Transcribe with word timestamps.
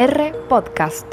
R 0.00 0.32
Podcast. 0.48 1.12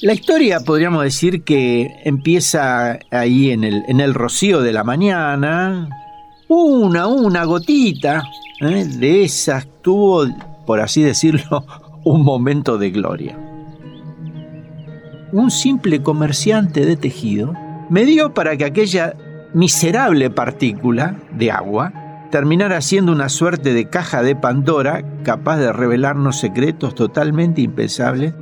La 0.00 0.14
historia 0.14 0.60
podríamos 0.60 1.04
decir 1.04 1.44
que 1.44 2.00
empieza 2.06 2.98
ahí 3.10 3.50
en 3.50 3.62
el, 3.62 3.82
en 3.88 4.00
el 4.00 4.14
rocío 4.14 4.62
de 4.62 4.72
la 4.72 4.84
mañana, 4.84 5.90
una, 6.48 7.08
una 7.08 7.44
gotita 7.44 8.22
¿eh? 8.62 8.86
de 8.86 9.24
esas 9.24 9.68
tuvo, 9.82 10.24
por 10.64 10.80
así 10.80 11.02
decirlo, 11.02 11.66
un 12.04 12.24
momento 12.24 12.78
de 12.78 12.90
gloria. 12.90 13.38
Un 15.30 15.50
simple 15.50 16.02
comerciante 16.02 16.86
de 16.86 16.96
tejido 16.96 17.65
me 17.90 18.04
dio 18.04 18.34
para 18.34 18.56
que 18.56 18.64
aquella 18.64 19.14
miserable 19.54 20.30
partícula 20.30 21.16
de 21.32 21.50
agua 21.50 21.92
terminara 22.30 22.80
siendo 22.80 23.12
una 23.12 23.28
suerte 23.28 23.72
de 23.72 23.88
caja 23.88 24.22
de 24.22 24.36
Pandora 24.36 25.04
capaz 25.22 25.58
de 25.58 25.72
revelarnos 25.72 26.38
secretos 26.40 26.94
totalmente 26.94 27.62
impensables 27.62 28.34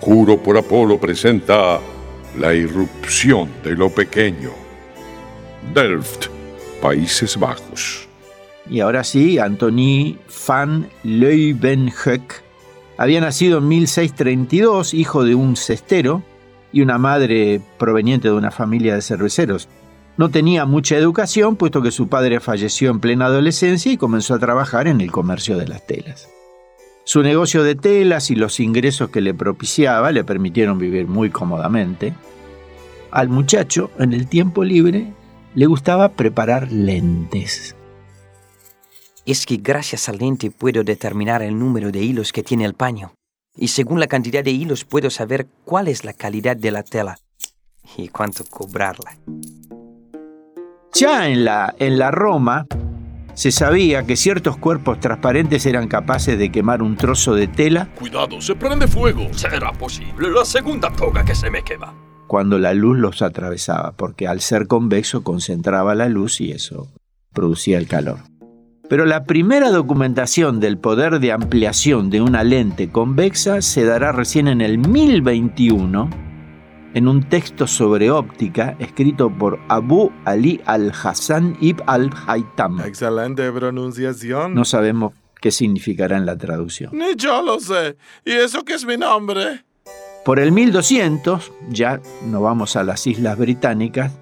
Juro 0.00 0.38
por 0.38 0.56
Apolo 0.56 0.98
presenta 0.98 1.80
La 2.38 2.54
irrupción 2.54 3.48
de 3.64 3.72
lo 3.72 3.90
pequeño. 3.90 4.50
Delft, 5.74 6.26
Países 6.80 7.36
Bajos. 7.36 8.08
Y 8.70 8.80
ahora 8.80 9.02
sí, 9.02 9.38
Antony 9.38 10.16
van 10.46 10.88
Leeuwenhoek 11.02 12.42
había 12.96 13.20
nacido 13.20 13.58
en 13.58 13.68
1632, 13.68 14.94
hijo 14.94 15.24
de 15.24 15.34
un 15.34 15.56
cestero 15.56 16.22
y 16.72 16.82
una 16.82 16.98
madre 16.98 17.60
proveniente 17.78 18.28
de 18.28 18.34
una 18.34 18.50
familia 18.50 18.94
de 18.94 19.02
cerveceros. 19.02 19.68
No 20.16 20.30
tenía 20.30 20.64
mucha 20.64 20.96
educación, 20.96 21.56
puesto 21.56 21.80
que 21.80 21.92
su 21.92 22.08
padre 22.08 22.40
falleció 22.40 22.90
en 22.90 23.00
plena 23.00 23.26
adolescencia 23.26 23.92
y 23.92 23.96
comenzó 23.96 24.34
a 24.34 24.38
trabajar 24.38 24.88
en 24.88 25.00
el 25.00 25.12
comercio 25.12 25.56
de 25.56 25.68
las 25.68 25.86
telas. 25.86 26.28
Su 27.04 27.22
negocio 27.22 27.62
de 27.62 27.74
telas 27.74 28.30
y 28.30 28.34
los 28.34 28.60
ingresos 28.60 29.10
que 29.10 29.20
le 29.20 29.32
propiciaba 29.32 30.12
le 30.12 30.24
permitieron 30.24 30.78
vivir 30.78 31.06
muy 31.06 31.30
cómodamente. 31.30 32.12
Al 33.10 33.28
muchacho, 33.30 33.90
en 33.98 34.12
el 34.12 34.26
tiempo 34.26 34.62
libre, 34.62 35.14
le 35.54 35.66
gustaba 35.66 36.10
preparar 36.10 36.70
lentes. 36.70 37.74
Es 39.24 39.46
que 39.46 39.56
gracias 39.56 40.08
al 40.08 40.18
lente 40.18 40.50
puedo 40.50 40.84
determinar 40.84 41.42
el 41.42 41.58
número 41.58 41.90
de 41.90 42.02
hilos 42.02 42.32
que 42.32 42.42
tiene 42.42 42.64
el 42.64 42.74
paño. 42.74 43.17
Y 43.58 43.68
según 43.68 43.98
la 43.98 44.06
cantidad 44.06 44.44
de 44.44 44.52
hilos 44.52 44.84
puedo 44.84 45.10
saber 45.10 45.48
cuál 45.64 45.88
es 45.88 46.04
la 46.04 46.12
calidad 46.12 46.56
de 46.56 46.70
la 46.70 46.84
tela 46.84 47.18
y 47.96 48.08
cuánto 48.08 48.44
cobrarla. 48.48 49.18
Ya 50.94 51.28
en 51.28 51.44
la, 51.44 51.74
en 51.78 51.98
la 51.98 52.12
Roma, 52.12 52.66
se 53.34 53.50
sabía 53.50 54.04
que 54.04 54.16
ciertos 54.16 54.56
cuerpos 54.56 55.00
transparentes 55.00 55.66
eran 55.66 55.88
capaces 55.88 56.38
de 56.38 56.50
quemar 56.50 56.82
un 56.82 56.96
trozo 56.96 57.34
de 57.34 57.48
tela. 57.48 57.88
Cuidado, 57.98 58.40
se 58.40 58.54
prende 58.54 58.86
fuego. 58.86 59.32
Será 59.32 59.72
posible 59.72 60.30
la 60.30 60.44
segunda 60.44 60.90
toga 60.92 61.24
que 61.24 61.34
se 61.34 61.50
me 61.50 61.62
quema. 61.62 61.94
Cuando 62.28 62.58
la 62.58 62.74
luz 62.74 62.96
los 62.98 63.22
atravesaba, 63.22 63.92
porque 63.92 64.28
al 64.28 64.40
ser 64.40 64.66
convexo 64.66 65.24
concentraba 65.24 65.94
la 65.94 66.08
luz 66.08 66.40
y 66.40 66.52
eso 66.52 66.88
producía 67.32 67.78
el 67.78 67.88
calor. 67.88 68.18
Pero 68.88 69.04
la 69.04 69.24
primera 69.24 69.70
documentación 69.70 70.60
del 70.60 70.78
poder 70.78 71.20
de 71.20 71.32
ampliación 71.32 72.08
de 72.08 72.22
una 72.22 72.42
lente 72.42 72.88
convexa 72.90 73.60
se 73.60 73.84
dará 73.84 74.12
recién 74.12 74.48
en 74.48 74.62
el 74.62 74.78
1021 74.78 76.08
en 76.94 77.06
un 77.06 77.28
texto 77.28 77.66
sobre 77.66 78.10
óptica 78.10 78.76
escrito 78.78 79.30
por 79.30 79.60
Abu 79.68 80.10
Ali 80.24 80.60
al-Hassan 80.64 81.56
ibn 81.60 81.82
al-Haytam. 81.86 82.80
Excelente 82.80 83.52
pronunciación. 83.52 84.54
No 84.54 84.64
sabemos 84.64 85.12
qué 85.40 85.50
significará 85.50 86.16
en 86.16 86.24
la 86.24 86.38
traducción. 86.38 86.96
Ni 86.96 87.14
yo 87.14 87.42
lo 87.42 87.60
sé. 87.60 87.96
¿Y 88.24 88.32
eso 88.32 88.64
qué 88.64 88.74
es 88.74 88.86
mi 88.86 88.96
nombre? 88.96 89.64
Por 90.24 90.38
el 90.38 90.50
1200, 90.50 91.52
ya 91.70 92.00
no 92.26 92.40
vamos 92.40 92.76
a 92.76 92.84
las 92.84 93.06
Islas 93.06 93.38
Británicas, 93.38 94.12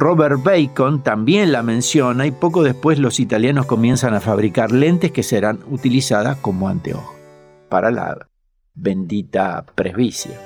Robert 0.00 0.42
Bacon 0.42 1.02
también 1.02 1.52
la 1.52 1.62
menciona 1.62 2.26
y 2.26 2.30
poco 2.30 2.62
después 2.62 2.98
los 2.98 3.20
italianos 3.20 3.66
comienzan 3.66 4.14
a 4.14 4.20
fabricar 4.20 4.72
lentes 4.72 5.12
que 5.12 5.22
serán 5.22 5.58
utilizadas 5.70 6.38
como 6.38 6.70
anteojos 6.70 7.14
para 7.68 7.90
la 7.90 8.26
bendita 8.74 9.66
presbicia. 9.74 10.40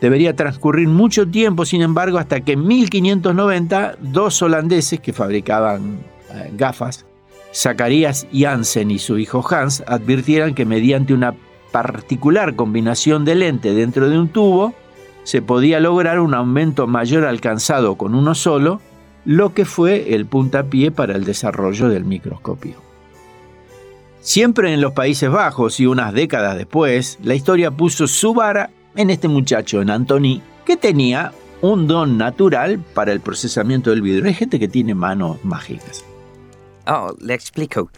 Debería 0.00 0.34
transcurrir 0.34 0.88
mucho 0.88 1.28
tiempo, 1.28 1.66
sin 1.66 1.82
embargo, 1.82 2.16
hasta 2.16 2.40
que 2.40 2.52
en 2.52 2.66
1590 2.66 3.96
dos 4.00 4.40
holandeses 4.40 5.00
que 5.00 5.12
fabricaban 5.12 5.98
eh, 6.32 6.50
gafas, 6.54 7.04
Zacarías 7.54 8.26
Janssen 8.32 8.90
y 8.90 8.98
su 8.98 9.18
hijo 9.18 9.46
Hans, 9.50 9.84
advirtieran 9.86 10.54
que 10.54 10.64
mediante 10.64 11.12
una 11.12 11.34
particular 11.72 12.56
combinación 12.56 13.26
de 13.26 13.34
lente 13.34 13.74
dentro 13.74 14.08
de 14.08 14.18
un 14.18 14.28
tubo, 14.28 14.74
se 15.24 15.42
podía 15.42 15.80
lograr 15.80 16.20
un 16.20 16.34
aumento 16.34 16.86
mayor 16.86 17.24
alcanzado 17.24 17.96
con 17.96 18.14
uno 18.14 18.34
solo, 18.34 18.80
lo 19.24 19.54
que 19.54 19.64
fue 19.64 20.14
el 20.14 20.26
puntapié 20.26 20.90
para 20.90 21.14
el 21.14 21.24
desarrollo 21.24 21.88
del 21.88 22.04
microscopio. 22.04 22.76
Siempre 24.20 24.72
en 24.72 24.80
los 24.80 24.92
Países 24.92 25.30
Bajos 25.30 25.80
y 25.80 25.86
unas 25.86 26.12
décadas 26.12 26.56
después, 26.56 27.18
la 27.22 27.34
historia 27.34 27.70
puso 27.70 28.06
su 28.06 28.34
vara 28.34 28.70
en 28.96 29.10
este 29.10 29.28
muchacho, 29.28 29.80
en 29.80 29.90
Anthony, 29.90 30.42
que 30.64 30.76
tenía 30.76 31.32
un 31.62 31.86
don 31.86 32.18
natural 32.18 32.78
para 32.94 33.12
el 33.12 33.20
procesamiento 33.20 33.90
del 33.90 34.02
vidrio. 34.02 34.26
Hay 34.26 34.34
gente 34.34 34.58
que 34.58 34.68
tiene 34.68 34.94
manos 34.94 35.42
mágicas. 35.44 36.04
Oh, 36.86 37.14
le 37.20 37.34
explico. 37.34 37.90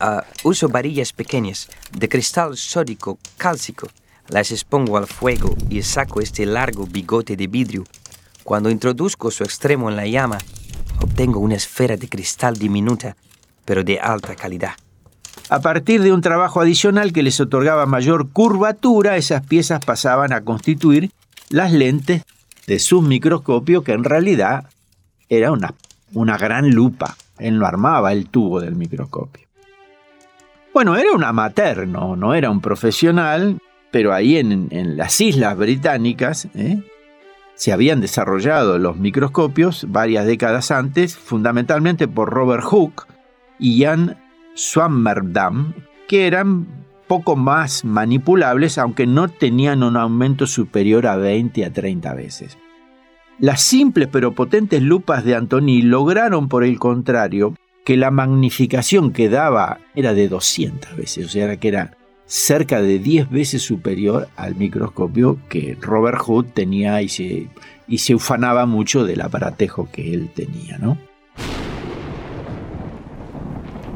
Ah, 0.00 0.24
uso 0.44 0.68
varillas 0.68 1.12
pequeñas 1.12 1.68
de 1.96 2.08
cristal 2.08 2.56
sódico 2.56 3.18
cálcico. 3.36 3.88
Las 4.30 4.52
expongo 4.52 4.96
al 4.96 5.06
fuego 5.06 5.56
y 5.68 5.82
saco 5.82 6.20
este 6.20 6.46
largo 6.46 6.86
bigote 6.86 7.36
de 7.36 7.46
vidrio. 7.46 7.84
Cuando 8.44 8.70
introduzco 8.70 9.30
su 9.30 9.44
extremo 9.44 9.90
en 9.90 9.96
la 9.96 10.06
llama, 10.06 10.38
obtengo 11.02 11.40
una 11.40 11.56
esfera 11.56 11.96
de 11.96 12.08
cristal 12.08 12.56
diminuta, 12.56 13.16
pero 13.64 13.82
de 13.82 13.98
alta 13.98 14.36
calidad. 14.36 14.74
A 15.48 15.60
partir 15.60 16.02
de 16.02 16.12
un 16.12 16.20
trabajo 16.20 16.60
adicional 16.60 17.12
que 17.12 17.24
les 17.24 17.40
otorgaba 17.40 17.86
mayor 17.86 18.30
curvatura, 18.30 19.16
esas 19.16 19.44
piezas 19.44 19.84
pasaban 19.84 20.32
a 20.32 20.42
constituir 20.42 21.10
las 21.48 21.72
lentes 21.72 22.22
de 22.66 22.78
su 22.78 23.02
microscopio, 23.02 23.82
que 23.82 23.92
en 23.92 24.04
realidad 24.04 24.68
era 25.28 25.50
una, 25.50 25.74
una 26.12 26.38
gran 26.38 26.70
lupa. 26.70 27.16
Él 27.38 27.58
no 27.58 27.66
armaba 27.66 28.12
el 28.12 28.28
tubo 28.28 28.60
del 28.60 28.76
microscopio. 28.76 29.46
Bueno, 30.72 30.96
era 30.96 31.12
un 31.12 31.24
amateur, 31.24 31.88
no, 31.88 32.34
era 32.34 32.48
un 32.48 32.60
profesional, 32.60 33.60
pero 33.90 34.12
ahí 34.12 34.36
en, 34.36 34.96
las 34.96 35.20
islas 35.20 35.56
británicas 35.56 36.48
¿eh? 36.54 36.82
se 37.54 37.72
habían 37.72 38.00
desarrollado 38.00 38.78
los 38.78 38.96
microscopios 38.96 39.86
varias 39.88 40.26
décadas 40.26 40.70
antes, 40.70 41.16
fundamentalmente 41.16 42.08
por 42.08 42.30
Robert 42.30 42.64
Hooke 42.64 43.06
y 43.58 43.82
Jan 43.82 44.16
Swammerdam, 44.54 45.74
que 46.08 46.26
eran 46.26 46.66
poco 47.06 47.34
más 47.34 47.84
manipulables, 47.84 48.78
aunque 48.78 49.06
no 49.06 49.28
tenían 49.28 49.82
un 49.82 49.96
aumento 49.96 50.46
superior 50.46 51.06
a 51.06 51.16
20 51.16 51.64
a 51.64 51.72
30 51.72 52.14
veces. 52.14 52.56
Las 53.40 53.62
simples 53.62 54.08
pero 54.12 54.32
potentes 54.32 54.82
lupas 54.82 55.24
de 55.24 55.34
Antony 55.34 55.82
lograron, 55.82 56.48
por 56.48 56.62
el 56.62 56.78
contrario, 56.78 57.54
que 57.84 57.96
la 57.96 58.10
magnificación 58.10 59.12
que 59.12 59.28
daba 59.28 59.80
era 59.94 60.14
de 60.14 60.28
200 60.28 60.96
veces, 60.96 61.26
o 61.26 61.28
sea 61.28 61.56
que 61.56 61.68
era 61.68 61.96
cerca 62.30 62.80
de 62.80 63.00
10 63.00 63.28
veces 63.28 63.60
superior 63.60 64.28
al 64.36 64.54
microscopio 64.54 65.38
que 65.48 65.76
Robert 65.80 66.18
Hood 66.18 66.46
tenía 66.54 67.02
y 67.02 67.08
se, 67.08 67.48
y 67.88 67.98
se 67.98 68.14
ufanaba 68.14 68.66
mucho 68.66 69.04
del 69.04 69.20
aparatejo 69.20 69.88
que 69.90 70.14
él 70.14 70.30
tenía, 70.32 70.78
¿no? 70.78 70.96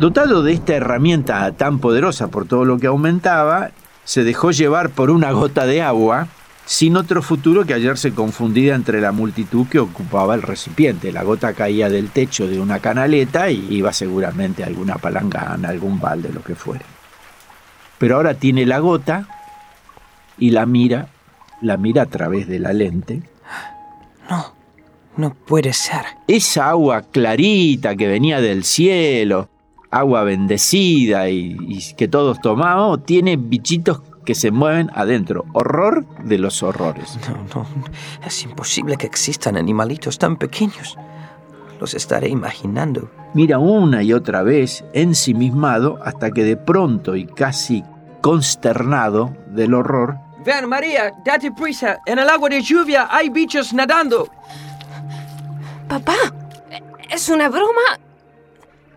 Dotado 0.01 0.43
de 0.43 0.53
esta 0.53 0.75
herramienta 0.75 1.53
tan 1.53 1.79
poderosa 1.79 2.27
por 2.27 2.49
todo 2.49 2.65
lo 2.65 2.79
que 2.79 2.89
aumentaba, 2.89 3.71
se 4.03 4.25
dejó 4.25 4.51
llevar 4.51 4.91
por 4.91 5.11
una 5.11 5.31
gota 5.31 5.65
de 5.65 5.83
agua, 5.83 6.27
sin 6.67 6.97
otro 6.97 7.23
futuro 7.23 7.65
que 7.65 7.75
hallarse 7.75 8.15
confundida 8.15 8.75
entre 8.75 9.01
la 9.01 9.13
multitud 9.13 9.69
que 9.69 9.79
ocupaba 9.79 10.35
el 10.35 10.43
recipiente. 10.43 11.13
La 11.13 11.23
gota 11.23 11.53
caía 11.53 11.89
del 11.89 12.11
techo 12.11 12.49
de 12.49 12.59
una 12.59 12.81
canaleta 12.81 13.49
y 13.53 13.65
iba 13.71 13.93
seguramente 13.93 14.65
a 14.65 14.67
alguna 14.67 14.97
palangana, 14.97 15.69
algún 15.69 16.01
balde, 16.01 16.33
lo 16.33 16.43
que 16.43 16.57
fuera. 16.57 16.85
Pero 17.99 18.17
ahora 18.17 18.35
tiene 18.35 18.67
la 18.67 18.79
gota 18.79 19.29
y 20.39 20.51
la 20.51 20.67
mira, 20.67 21.09
la 21.61 21.77
mira 21.77 22.03
a 22.03 22.07
través 22.07 22.49
de 22.49 22.59
la 22.59 22.73
lente. 22.73 23.23
No, 24.29 24.55
no 25.17 25.35
puede 25.35 25.73
ser. 25.73 26.03
Esa 26.27 26.71
agua 26.71 27.03
clarita 27.03 27.95
que 27.97 28.09
venía 28.09 28.41
del 28.41 28.65
cielo, 28.65 29.49
agua 29.91 30.25
bendecida 30.25 31.29
y, 31.29 31.79
que 31.97 32.09
todos 32.09 32.41
tomamos, 32.41 33.05
tiene 33.05 33.37
bichitos 33.37 34.03
que 34.25 34.35
se 34.35 34.51
mueven 34.51 34.91
adentro. 34.95 35.45
Horror 35.53 36.07
de 36.25 36.39
los 36.39 36.63
horrores. 36.63 37.19
No, 37.29 37.63
no, 37.63 37.67
es 38.27 38.43
imposible 38.43 38.97
que 38.97 39.07
existan 39.07 39.57
animalitos 39.57 40.19
tan 40.19 40.37
pequeños. 40.37 40.97
Los 41.81 41.95
estaré 41.95 42.29
imaginando. 42.29 43.11
Mira 43.35 43.59
una 43.59 44.03
y 44.03 44.13
otra 44.13 44.43
vez, 44.43 44.85
ensimismado, 44.93 45.99
hasta 46.03 46.31
que 46.31 46.45
de 46.45 46.57
pronto 46.57 47.17
y 47.17 47.27
casi 47.27 47.85
consternado 48.21 49.37
del 49.49 49.75
horror, 49.75 50.19
Vean, 50.45 50.69
María, 50.69 51.11
date 51.25 51.51
prisa. 51.53 52.01
En 52.05 52.19
el 52.19 52.29
agua 52.29 52.51
de 52.51 52.61
lluvia 52.61 53.09
hay 53.11 53.31
bichos 53.31 53.73
nadando. 53.73 54.29
Papá, 55.89 56.17
es 57.11 57.29
una 57.31 57.49
broma. 57.49 57.99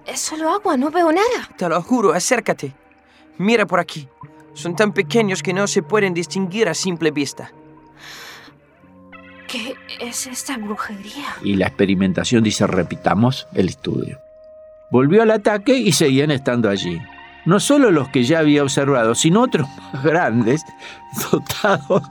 Es 0.05 0.19
solo 0.19 0.49
agua, 0.49 0.75
no 0.75 0.91
veo 0.91 1.09
nada. 1.11 1.49
Te 1.57 1.69
lo 1.69 1.81
juro, 1.81 2.11
acércate. 2.13 2.73
Mira 3.37 3.65
por 3.65 3.79
aquí. 3.79 4.09
Son 4.53 4.75
tan 4.75 4.91
pequeños 4.91 5.41
que 5.41 5.53
no 5.53 5.67
se 5.67 5.83
pueden 5.83 6.13
distinguir 6.13 6.67
a 6.67 6.73
simple 6.73 7.11
vista. 7.11 7.51
¿Qué 9.47 9.75
es 10.01 10.27
esta 10.27 10.57
brujería? 10.57 11.37
y 11.41 11.53
la 11.55 11.67
experimentación 11.67 12.43
dice 12.43 12.67
repitamos 12.67 13.47
el 13.53 13.69
estudio. 13.69 14.19
Volvió 14.89 15.21
al 15.21 15.31
ataque 15.31 15.77
y 15.77 15.91
seguían 15.91 16.31
estando 16.31 16.69
allí. 16.69 17.01
No 17.45 17.59
solo 17.59 17.91
los 17.91 18.09
que 18.09 18.23
ya 18.23 18.39
había 18.39 18.63
observado, 18.63 19.15
sino 19.15 19.41
otros 19.41 19.67
más 19.93 20.03
grandes, 20.03 20.63
dotados 21.31 22.03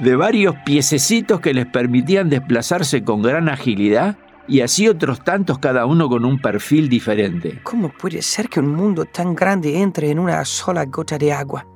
de 0.00 0.16
varios 0.16 0.56
piececitos 0.64 1.40
que 1.40 1.54
les 1.54 1.66
permitían 1.66 2.30
desplazarse 2.30 3.04
con 3.04 3.22
gran 3.22 3.48
agilidad 3.48 4.16
y 4.48 4.60
así 4.60 4.88
otros 4.88 5.22
tantos 5.22 5.58
cada 5.58 5.86
uno 5.86 6.08
con 6.08 6.24
un 6.24 6.38
perfil 6.38 6.88
diferente. 6.88 7.60
¿Cómo 7.62 7.90
puede 7.90 8.22
ser 8.22 8.48
que 8.48 8.60
un 8.60 8.74
mundo 8.74 9.04
tan 9.04 9.34
grande 9.34 9.80
entre 9.80 10.10
en 10.10 10.18
una 10.18 10.44
sola 10.44 10.84
gota 10.86 11.18
de 11.18 11.32
agua? 11.32 11.66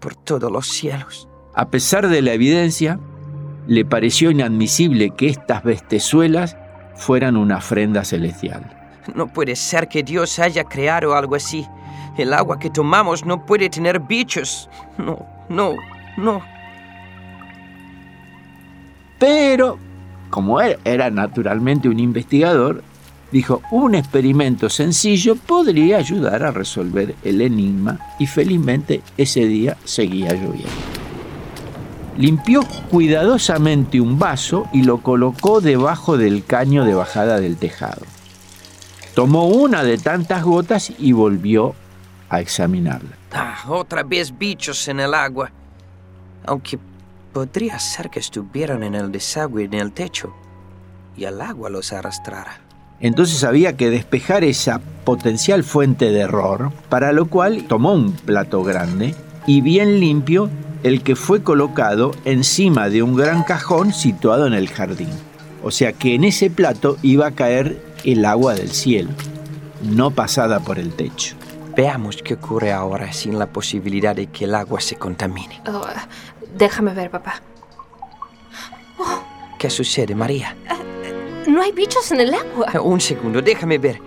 Por 0.00 0.14
todos 0.16 0.50
los 0.50 0.66
cielos. 0.68 1.28
A 1.54 1.70
pesar 1.70 2.08
de 2.08 2.22
la 2.22 2.32
evidencia, 2.32 2.98
le 3.66 3.84
pareció 3.84 4.30
inadmisible 4.30 5.10
que 5.10 5.28
estas 5.28 5.62
bestezuelas 5.62 6.56
fueran 6.94 7.36
una 7.36 7.58
ofrenda 7.58 8.04
celestial. 8.04 8.81
No 9.14 9.26
puede 9.26 9.56
ser 9.56 9.88
que 9.88 10.02
Dios 10.02 10.38
haya 10.38 10.64
creado 10.64 11.14
algo 11.14 11.34
así. 11.34 11.66
El 12.16 12.32
agua 12.32 12.58
que 12.58 12.70
tomamos 12.70 13.24
no 13.24 13.44
puede 13.44 13.68
tener 13.70 14.00
bichos. 14.00 14.68
No, 14.98 15.26
no, 15.48 15.74
no. 16.16 16.42
Pero, 19.18 19.78
como 20.30 20.60
él 20.60 20.78
era 20.84 21.10
naturalmente 21.10 21.88
un 21.88 22.00
investigador, 22.00 22.82
dijo, 23.30 23.62
un 23.70 23.94
experimento 23.94 24.68
sencillo 24.68 25.36
podría 25.36 25.98
ayudar 25.98 26.42
a 26.42 26.50
resolver 26.50 27.14
el 27.24 27.40
enigma 27.40 27.98
y 28.18 28.26
felizmente 28.26 29.02
ese 29.16 29.46
día 29.46 29.76
seguía 29.84 30.32
lloviendo. 30.32 30.70
Limpió 32.18 32.62
cuidadosamente 32.90 34.00
un 34.00 34.18
vaso 34.18 34.66
y 34.72 34.82
lo 34.82 34.98
colocó 34.98 35.62
debajo 35.62 36.18
del 36.18 36.44
caño 36.44 36.84
de 36.84 36.94
bajada 36.94 37.40
del 37.40 37.56
tejado. 37.56 38.02
Tomó 39.14 39.46
una 39.46 39.84
de 39.84 39.98
tantas 39.98 40.42
gotas 40.42 40.92
y 40.98 41.12
volvió 41.12 41.74
a 42.28 42.40
examinarla. 42.40 43.16
Ah, 43.32 43.64
otra 43.68 44.02
vez 44.02 44.36
bichos 44.36 44.88
en 44.88 45.00
el 45.00 45.12
agua. 45.12 45.50
Aunque 46.46 46.78
podría 47.32 47.78
ser 47.78 48.10
que 48.10 48.20
estuvieran 48.20 48.82
en 48.82 48.94
el 48.94 49.12
desagüe 49.12 49.64
en 49.64 49.74
el 49.74 49.92
techo 49.92 50.32
y 51.16 51.24
el 51.24 51.40
agua 51.40 51.70
los 51.70 51.92
arrastrara. 51.92 52.60
Entonces 53.00 53.42
había 53.44 53.76
que 53.76 53.90
despejar 53.90 54.44
esa 54.44 54.80
potencial 55.04 55.64
fuente 55.64 56.10
de 56.10 56.20
error, 56.20 56.72
para 56.88 57.12
lo 57.12 57.26
cual 57.26 57.64
tomó 57.64 57.92
un 57.94 58.12
plato 58.12 58.62
grande 58.62 59.14
y 59.46 59.60
bien 59.60 59.98
limpio 59.98 60.48
el 60.84 61.02
que 61.02 61.16
fue 61.16 61.42
colocado 61.42 62.12
encima 62.24 62.88
de 62.88 63.02
un 63.02 63.16
gran 63.16 63.42
cajón 63.42 63.92
situado 63.92 64.46
en 64.46 64.54
el 64.54 64.68
jardín. 64.68 65.10
O 65.62 65.70
sea 65.70 65.92
que 65.92 66.14
en 66.14 66.24
ese 66.24 66.50
plato 66.50 66.96
iba 67.02 67.26
a 67.26 67.32
caer 67.32 67.80
el 68.04 68.24
agua 68.24 68.54
del 68.54 68.70
cielo, 68.70 69.10
no 69.82 70.10
pasada 70.10 70.60
por 70.60 70.78
el 70.78 70.92
techo. 70.92 71.36
Veamos 71.76 72.18
qué 72.22 72.34
ocurre 72.34 72.72
ahora 72.72 73.12
sin 73.12 73.38
la 73.38 73.46
posibilidad 73.46 74.14
de 74.14 74.26
que 74.26 74.44
el 74.44 74.54
agua 74.54 74.80
se 74.80 74.96
contamine. 74.96 75.60
Oh, 75.66 75.84
déjame 76.56 76.92
ver, 76.92 77.10
papá. 77.10 77.40
¿Qué 79.58 79.70
sucede, 79.70 80.14
María? 80.14 80.56
No 81.46 81.62
hay 81.62 81.72
bichos 81.72 82.10
en 82.12 82.20
el 82.20 82.34
agua. 82.34 82.80
Un 82.82 83.00
segundo, 83.00 83.40
déjame 83.40 83.78
ver. 83.78 84.00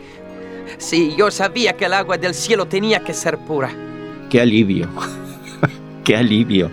Sí, 0.78 1.16
yo 1.18 1.32
sabía 1.32 1.74
que 1.74 1.86
el 1.86 1.94
agua 1.94 2.18
del 2.18 2.34
cielo 2.34 2.68
tenía 2.68 3.04
que 3.04 3.14
ser 3.14 3.38
pura. 3.38 3.72
¡Qué 4.30 4.42
alivio! 4.42 4.90
¡Qué 6.04 6.18
alivio! 6.18 6.70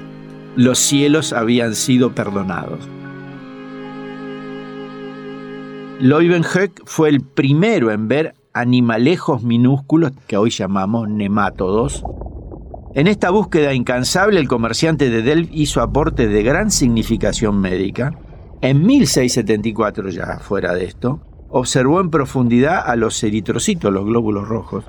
Los 0.56 0.78
cielos 0.78 1.32
habían 1.32 1.74
sido 1.74 2.14
perdonados. 2.14 2.80
Leuwenhoek 6.02 6.82
fue 6.84 7.10
el 7.10 7.20
primero 7.20 7.92
en 7.92 8.08
ver 8.08 8.34
animalejos 8.52 9.44
minúsculos 9.44 10.10
que 10.26 10.36
hoy 10.36 10.50
llamamos 10.50 11.08
nemátodos. 11.08 12.02
En 12.96 13.06
esta 13.06 13.30
búsqueda 13.30 13.72
incansable, 13.72 14.40
el 14.40 14.48
comerciante 14.48 15.10
de 15.10 15.22
Delft 15.22 15.52
hizo 15.52 15.80
aportes 15.80 16.28
de 16.28 16.42
gran 16.42 16.72
significación 16.72 17.60
médica. 17.60 18.18
En 18.62 18.84
1674, 18.84 20.08
ya 20.08 20.40
fuera 20.40 20.74
de 20.74 20.86
esto, 20.86 21.20
observó 21.50 22.00
en 22.00 22.10
profundidad 22.10 22.82
a 22.84 22.96
los 22.96 23.22
eritrocitos, 23.22 23.92
los 23.92 24.04
glóbulos 24.04 24.48
rojos, 24.48 24.84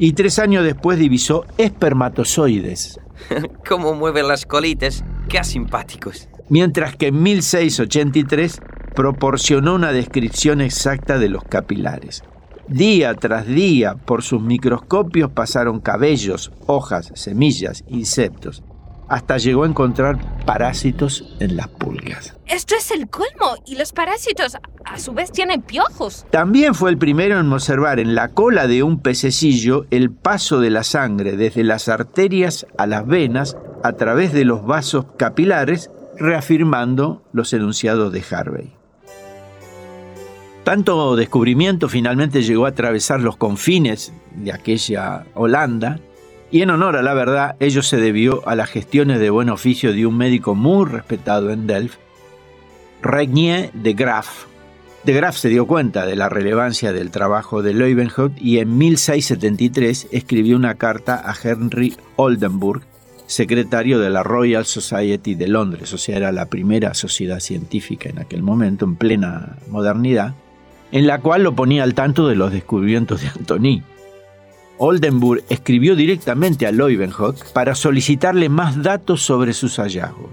y 0.00 0.14
tres 0.14 0.40
años 0.40 0.64
después 0.64 0.98
divisó 0.98 1.44
espermatozoides, 1.56 2.98
Cómo 3.68 3.94
mueven 3.94 4.26
las 4.26 4.44
colitas. 4.44 5.04
Qué 5.28 5.44
simpáticos. 5.44 6.28
mientras 6.48 6.96
que 6.96 7.08
en 7.08 7.22
1683 7.22 8.60
proporcionó 8.98 9.76
una 9.76 9.92
descripción 9.92 10.60
exacta 10.60 11.20
de 11.20 11.28
los 11.28 11.44
capilares. 11.44 12.24
Día 12.66 13.14
tras 13.14 13.46
día, 13.46 13.94
por 13.94 14.24
sus 14.24 14.42
microscopios 14.42 15.30
pasaron 15.30 15.78
cabellos, 15.78 16.50
hojas, 16.66 17.12
semillas, 17.14 17.84
insectos, 17.86 18.64
hasta 19.08 19.38
llegó 19.38 19.62
a 19.62 19.68
encontrar 19.68 20.44
parásitos 20.44 21.36
en 21.38 21.56
las 21.56 21.68
pulgas. 21.68 22.34
Esto 22.46 22.74
es 22.74 22.90
el 22.90 23.08
colmo. 23.08 23.54
Y 23.64 23.76
los 23.76 23.92
parásitos, 23.92 24.56
a 24.84 24.98
su 24.98 25.12
vez, 25.12 25.30
tienen 25.30 25.62
piojos. 25.62 26.26
También 26.32 26.74
fue 26.74 26.90
el 26.90 26.98
primero 26.98 27.38
en 27.38 27.52
observar 27.52 28.00
en 28.00 28.16
la 28.16 28.30
cola 28.30 28.66
de 28.66 28.82
un 28.82 28.98
pececillo 28.98 29.86
el 29.92 30.10
paso 30.10 30.58
de 30.58 30.70
la 30.70 30.82
sangre 30.82 31.36
desde 31.36 31.62
las 31.62 31.88
arterias 31.88 32.66
a 32.76 32.88
las 32.88 33.06
venas 33.06 33.56
a 33.84 33.92
través 33.92 34.32
de 34.32 34.44
los 34.44 34.66
vasos 34.66 35.06
capilares, 35.16 35.88
reafirmando 36.16 37.22
los 37.32 37.52
enunciados 37.52 38.12
de 38.12 38.24
Harvey. 38.28 38.77
Tanto 40.68 41.16
descubrimiento 41.16 41.88
finalmente 41.88 42.42
llegó 42.42 42.66
a 42.66 42.68
atravesar 42.68 43.20
los 43.22 43.38
confines 43.38 44.12
de 44.34 44.52
aquella 44.52 45.24
Holanda 45.32 45.98
y 46.50 46.60
en 46.60 46.68
honor 46.68 46.98
a 46.98 47.02
la 47.02 47.14
verdad 47.14 47.56
ello 47.58 47.80
se 47.80 47.96
debió 47.96 48.46
a 48.46 48.54
las 48.54 48.68
gestiones 48.68 49.18
de 49.18 49.30
buen 49.30 49.48
oficio 49.48 49.94
de 49.94 50.04
un 50.04 50.18
médico 50.18 50.54
muy 50.54 50.84
respetado 50.84 51.52
en 51.52 51.66
Delft, 51.66 51.98
Regnier 53.00 53.72
de 53.72 53.94
Graaf. 53.94 54.44
De 55.04 55.14
Graaf 55.14 55.38
se 55.38 55.48
dio 55.48 55.66
cuenta 55.66 56.04
de 56.04 56.16
la 56.16 56.28
relevancia 56.28 56.92
del 56.92 57.10
trabajo 57.10 57.62
de 57.62 57.72
Leuwenhoek 57.72 58.32
y 58.36 58.58
en 58.58 58.76
1673 58.76 60.08
escribió 60.10 60.54
una 60.54 60.74
carta 60.74 61.14
a 61.24 61.34
Henry 61.42 61.96
Oldenburg, 62.16 62.82
secretario 63.26 64.00
de 64.00 64.10
la 64.10 64.22
Royal 64.22 64.66
Society 64.66 65.34
de 65.34 65.48
Londres, 65.48 65.94
o 65.94 65.96
sea, 65.96 66.18
era 66.18 66.30
la 66.30 66.44
primera 66.44 66.92
sociedad 66.92 67.40
científica 67.40 68.10
en 68.10 68.18
aquel 68.18 68.42
momento, 68.42 68.84
en 68.84 68.96
plena 68.96 69.56
modernidad, 69.70 70.34
en 70.92 71.06
la 71.06 71.20
cual 71.20 71.42
lo 71.42 71.54
ponía 71.54 71.82
al 71.82 71.94
tanto 71.94 72.28
de 72.28 72.36
los 72.36 72.52
descubrimientos 72.52 73.20
de 73.20 73.28
Antony. 73.28 73.82
Oldenburg 74.78 75.44
escribió 75.48 75.96
directamente 75.96 76.66
a 76.66 76.72
Leuwenhoek 76.72 77.52
para 77.52 77.74
solicitarle 77.74 78.48
más 78.48 78.82
datos 78.82 79.22
sobre 79.22 79.52
sus 79.52 79.76
hallazgos. 79.76 80.30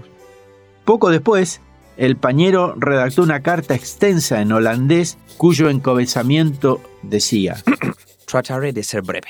Poco 0.84 1.10
después, 1.10 1.60
el 1.96 2.16
pañero 2.16 2.74
redactó 2.76 3.22
una 3.22 3.42
carta 3.42 3.74
extensa 3.74 4.40
en 4.40 4.52
holandés 4.52 5.18
cuyo 5.36 5.68
encabezamiento 5.68 6.80
decía, 7.02 7.56
Trataré 8.26 8.72
de 8.72 8.82
ser 8.82 9.02
breve. 9.02 9.28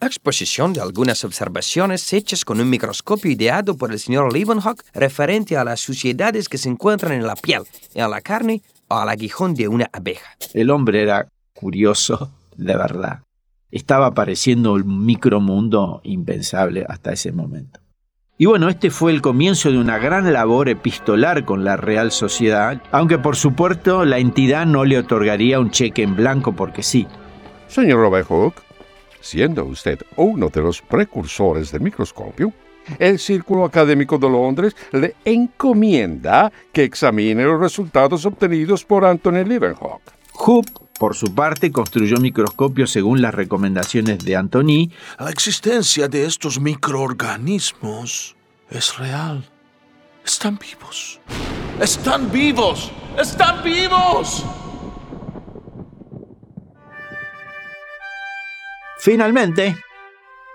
Exposición 0.00 0.72
de 0.74 0.80
algunas 0.80 1.24
observaciones 1.24 2.12
hechas 2.12 2.44
con 2.44 2.60
un 2.60 2.68
microscopio 2.68 3.30
ideado 3.30 3.76
por 3.76 3.90
el 3.90 3.98
señor 3.98 4.32
Leeuwenhoek 4.32 4.84
referente 4.92 5.56
a 5.56 5.64
las 5.64 5.80
suciedades 5.80 6.48
que 6.48 6.58
se 6.58 6.68
encuentran 6.68 7.12
en 7.12 7.26
la 7.26 7.36
piel, 7.36 7.62
en 7.94 8.10
la 8.10 8.20
carne 8.20 8.62
al 8.88 9.08
aguijón 9.08 9.54
de 9.54 9.68
una 9.68 9.88
abeja. 9.92 10.36
el 10.52 10.70
hombre 10.70 11.02
era 11.02 11.28
curioso 11.54 12.30
de 12.56 12.76
verdad. 12.76 13.20
Estaba 13.70 14.06
apareciendo 14.06 14.74
un 14.74 15.04
micromundo 15.04 16.00
impensable 16.04 16.86
hasta 16.88 17.12
ese 17.12 17.32
momento. 17.32 17.80
Y 18.36 18.46
bueno, 18.46 18.68
este 18.68 18.90
fue 18.90 19.12
el 19.12 19.22
comienzo 19.22 19.70
de 19.70 19.78
una 19.78 19.98
gran 19.98 20.32
labor 20.32 20.68
epistolar 20.68 21.44
con 21.44 21.64
la 21.64 21.76
Real 21.76 22.10
Sociedad, 22.10 22.82
aunque 22.90 23.18
por 23.18 23.36
supuesto 23.36 24.04
la 24.04 24.18
entidad 24.18 24.66
no 24.66 24.84
le 24.84 24.98
otorgaría 24.98 25.60
un 25.60 25.70
cheque 25.70 26.02
en 26.02 26.16
blanco 26.16 26.52
porque 26.52 26.82
sí. 26.82 27.06
Señor 27.68 28.00
Leeuwenhoek, 28.00 28.54
siendo 29.20 29.64
usted 29.64 30.00
uno 30.16 30.48
de 30.48 30.60
los 30.62 30.82
precursores 30.82 31.70
del 31.70 31.82
microscopio, 31.82 32.52
el 32.98 33.18
Círculo 33.18 33.64
Académico 33.64 34.18
de 34.18 34.28
Londres 34.28 34.76
le 34.92 35.14
encomienda 35.24 36.52
que 36.72 36.84
examine 36.84 37.44
los 37.44 37.60
resultados 37.60 38.26
obtenidos 38.26 38.84
por 38.84 39.04
Anthony 39.04 39.44
Leeuwenhoek. 39.44 40.02
Hooke, 40.32 40.80
por 40.98 41.14
su 41.14 41.34
parte, 41.34 41.72
construyó 41.72 42.18
microscopios 42.18 42.90
según 42.90 43.22
las 43.22 43.34
recomendaciones 43.34 44.18
de 44.24 44.36
Antony. 44.36 44.90
La 45.18 45.30
existencia 45.30 46.08
de 46.08 46.26
estos 46.26 46.60
microorganismos 46.60 48.36
es 48.70 48.98
real. 48.98 49.48
Están 50.24 50.58
vivos. 50.58 51.20
Están 51.80 52.30
vivos. 52.30 52.92
Están 53.18 53.62
vivos. 53.62 54.44
Finalmente, 58.98 59.76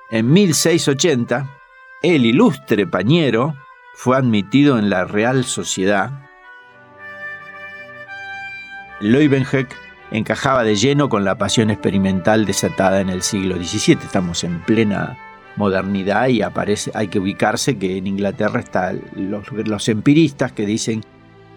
en 0.10 0.32
1680, 0.34 1.59
el 2.02 2.26
ilustre 2.26 2.88
Pañero 2.88 3.56
fue 3.94 4.16
admitido 4.18 4.80
en 4.80 4.90
la 4.90 5.04
Real 5.04 5.44
Sociedad. 5.44 6.12
Leuwenhoek 9.02 9.68
encajaba 10.12 10.64
de 10.64 10.76
lleno 10.76 11.10
con 11.10 11.26
la 11.26 11.38
pasión 11.38 11.70
experimental 11.70 12.46
desatada 12.46 13.02
en 13.02 13.10
el 13.10 13.22
siglo 13.22 13.56
XVII. 13.58 13.98
Estamos 14.02 14.44
en 14.46 14.62
plena 14.62 15.18
modernidad 15.58 16.30
y 16.30 16.42
aparece, 16.42 16.92
hay 16.94 17.10
que 17.10 17.20
ubicarse 17.20 17.78
que 17.78 17.98
en 17.98 18.08
Inglaterra 18.08 18.62
están 18.62 19.02
los, 19.16 19.52
los 19.52 19.90
empiristas 19.90 20.54
que 20.54 20.66
dicen 20.66 21.04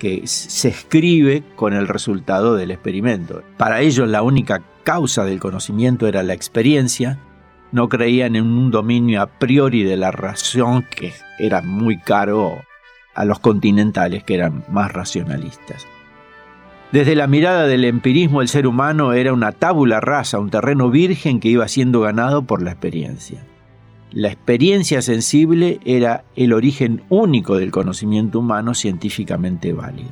que 0.00 0.26
se 0.26 0.68
escribe 0.68 1.44
con 1.54 1.72
el 1.72 1.86
resultado 1.86 2.56
del 2.56 2.72
experimento. 2.72 3.44
Para 3.56 3.80
ellos 3.80 4.08
la 4.08 4.22
única 4.22 4.60
causa 4.82 5.24
del 5.24 5.38
conocimiento 5.38 6.08
era 6.08 6.24
la 6.24 6.34
experiencia, 6.34 7.20
no 7.72 7.88
creían 7.88 8.36
en 8.36 8.44
un 8.44 8.70
dominio 8.70 9.22
a 9.22 9.26
priori 9.26 9.82
de 9.82 9.96
la 9.96 10.12
razón 10.12 10.86
que 10.94 11.12
era 11.38 11.62
muy 11.62 11.98
caro 11.98 12.60
a 13.14 13.24
los 13.24 13.40
continentales 13.40 14.24
que 14.24 14.34
eran 14.34 14.64
más 14.68 14.92
racionalistas. 14.92 15.86
Desde 16.92 17.14
la 17.14 17.26
mirada 17.26 17.66
del 17.66 17.86
empirismo 17.86 18.42
el 18.42 18.48
ser 18.48 18.66
humano 18.66 19.14
era 19.14 19.32
una 19.32 19.52
tábula 19.52 20.00
rasa, 20.00 20.38
un 20.38 20.50
terreno 20.50 20.90
virgen 20.90 21.40
que 21.40 21.48
iba 21.48 21.66
siendo 21.66 22.00
ganado 22.02 22.42
por 22.42 22.62
la 22.62 22.72
experiencia. 22.72 23.42
La 24.10 24.28
experiencia 24.28 25.00
sensible 25.00 25.80
era 25.86 26.24
el 26.36 26.52
origen 26.52 27.02
único 27.08 27.56
del 27.56 27.70
conocimiento 27.70 28.40
humano 28.40 28.74
científicamente 28.74 29.72
válido. 29.72 30.10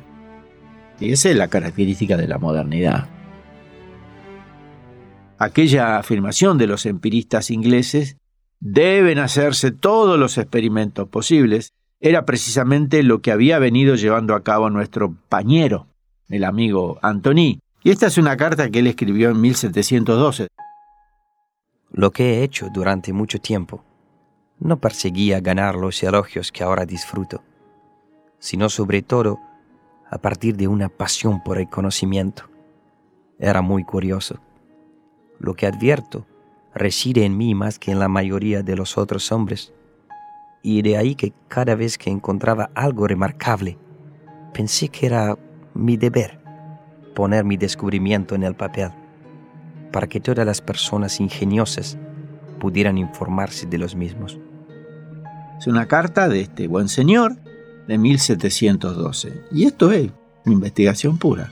Y 0.99 1.11
esa 1.11 1.29
es 1.29 1.35
la 1.35 1.49
característica 1.49 2.17
de 2.17 2.27
la 2.27 2.39
modernidad. 2.39 3.07
Aquella 5.43 5.97
afirmación 5.97 6.59
de 6.59 6.67
los 6.67 6.85
empiristas 6.85 7.49
ingleses, 7.49 8.15
deben 8.59 9.17
hacerse 9.17 9.71
todos 9.71 10.19
los 10.19 10.37
experimentos 10.37 11.09
posibles, 11.09 11.73
era 11.99 12.25
precisamente 12.25 13.01
lo 13.01 13.23
que 13.23 13.31
había 13.31 13.57
venido 13.57 13.95
llevando 13.95 14.35
a 14.35 14.43
cabo 14.43 14.69
nuestro 14.69 15.15
pañero, 15.29 15.87
el 16.29 16.43
amigo 16.43 16.99
Antony. 17.01 17.59
Y 17.81 17.89
esta 17.89 18.05
es 18.05 18.19
una 18.19 18.37
carta 18.37 18.69
que 18.69 18.77
él 18.77 18.85
escribió 18.85 19.31
en 19.31 19.41
1712. 19.41 20.47
Lo 21.91 22.11
que 22.11 22.35
he 22.35 22.43
hecho 22.43 22.67
durante 22.71 23.11
mucho 23.11 23.39
tiempo 23.39 23.83
no 24.59 24.79
perseguía 24.79 25.39
ganar 25.39 25.73
los 25.73 26.03
elogios 26.03 26.51
que 26.51 26.63
ahora 26.63 26.85
disfruto, 26.85 27.41
sino 28.37 28.69
sobre 28.69 29.01
todo 29.01 29.39
a 30.07 30.19
partir 30.19 30.55
de 30.55 30.67
una 30.67 30.89
pasión 30.89 31.41
por 31.43 31.57
el 31.57 31.67
conocimiento. 31.67 32.43
Era 33.39 33.63
muy 33.63 33.83
curioso. 33.83 34.39
Lo 35.41 35.55
que 35.55 35.65
advierto 35.65 36.27
reside 36.75 37.25
en 37.25 37.35
mí 37.35 37.55
más 37.55 37.79
que 37.79 37.91
en 37.91 37.99
la 37.99 38.07
mayoría 38.07 38.61
de 38.61 38.75
los 38.75 38.97
otros 38.97 39.31
hombres, 39.31 39.73
y 40.61 40.83
de 40.83 40.97
ahí 40.97 41.15
que 41.15 41.33
cada 41.47 41.73
vez 41.73 41.97
que 41.97 42.11
encontraba 42.11 42.69
algo 42.75 43.07
remarcable, 43.07 43.79
pensé 44.53 44.89
que 44.89 45.07
era 45.07 45.35
mi 45.73 45.97
deber 45.97 46.39
poner 47.15 47.43
mi 47.43 47.57
descubrimiento 47.57 48.35
en 48.35 48.43
el 48.43 48.55
papel, 48.55 48.91
para 49.91 50.07
que 50.07 50.19
todas 50.19 50.45
las 50.45 50.61
personas 50.61 51.19
ingeniosas 51.19 51.97
pudieran 52.59 52.99
informarse 52.99 53.65
de 53.65 53.79
los 53.79 53.95
mismos. 53.95 54.39
Es 55.57 55.65
una 55.65 55.87
carta 55.87 56.29
de 56.29 56.41
este 56.41 56.67
buen 56.67 56.87
señor 56.87 57.35
de 57.87 57.97
1712. 57.97 59.41
Y 59.51 59.65
esto 59.65 59.91
es 59.91 60.11
investigación 60.45 61.17
pura. 61.17 61.51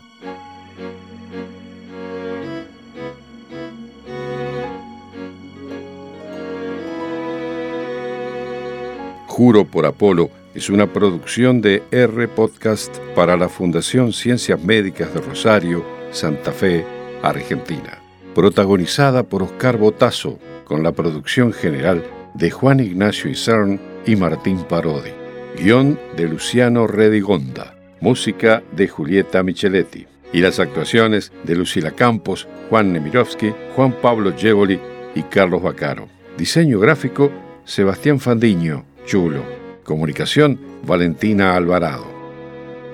Juro 9.39 9.63
por 9.63 9.86
Apolo 9.86 10.29
es 10.53 10.69
una 10.69 10.91
producción 10.91 11.62
de 11.62 11.81
R 11.91 12.27
Podcast 12.27 12.93
para 13.15 13.38
la 13.38 13.48
Fundación 13.48 14.12
Ciencias 14.12 14.62
Médicas 14.62 15.13
de 15.13 15.22
Rosario, 15.22 15.86
Santa 16.12 16.51
Fe, 16.51 16.84
Argentina. 17.24 18.00
Protagonizada 18.36 19.24
por 19.24 19.43
Oscar 19.43 19.77
Botazo, 19.77 20.38
con 20.65 20.84
la 20.84 20.91
producción 20.91 21.53
general 21.53 22.03
de 22.34 22.51
Juan 22.51 22.81
Ignacio 22.81 23.31
Isern 23.31 23.79
y 24.05 24.17
Martín 24.17 24.65
Parodi. 24.67 25.12
Guión 25.58 25.98
de 26.17 26.27
Luciano 26.27 26.86
Redigonda. 26.86 27.77
Música 28.01 28.62
de 28.74 28.89
Julieta 28.89 29.41
Micheletti. 29.41 30.05
Y 30.34 30.41
las 30.41 30.60
actuaciones 30.60 31.31
de 31.46 31.55
Lucila 31.55 31.91
Campos, 31.91 32.46
Juan 32.69 32.91
Nemirovsky, 32.91 33.53
Juan 33.74 33.93
Pablo 34.01 34.34
Jevoli 34.38 34.81
y 35.15 35.22
Carlos 35.24 35.63
Bacaro. 35.63 36.10
Diseño 36.38 36.77
gráfico, 36.81 37.31
Sebastián 37.63 38.19
Fandiño, 38.19 38.88
Chulo. 39.10 39.44
Comunicación, 39.84 40.60
Valentina 40.86 41.56
Alvarado. 41.56 42.06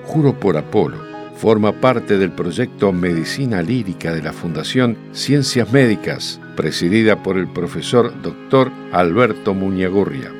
Juro 0.06 0.40
por 0.40 0.56
Apolo 0.56 0.96
forma 1.36 1.78
parte 1.78 2.16
del 2.16 2.32
proyecto 2.32 2.90
Medicina 2.90 3.60
Lírica 3.60 4.14
de 4.14 4.22
la 4.22 4.32
Fundación 4.32 4.96
Ciencias 5.12 5.70
Médicas, 5.70 6.40
presidida 6.56 7.22
por 7.22 7.36
el 7.36 7.46
profesor 7.48 8.14
Dr. 8.22 8.72
Alberto 8.92 9.52
Muñagurria. 9.52 10.32